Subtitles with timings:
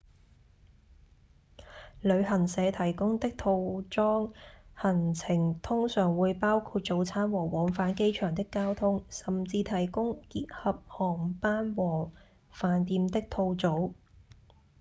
[2.01, 3.53] 旅行社提供的套
[3.87, 4.33] 裝
[4.73, 12.11] 行程通常會包括早餐和往返機場的交通甚至提供結合航班和
[12.51, 13.93] 飯店的套組